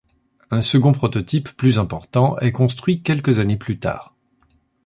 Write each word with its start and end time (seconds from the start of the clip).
Un 0.49 0.61
second 0.61 0.93
prototype 0.93 1.49
plus 1.49 1.77
important 1.77 2.35
est 2.39 2.51
construit 2.51 3.03
quelques 3.03 3.37
années 3.37 3.59
plus 3.59 3.77
tard. 3.77 4.15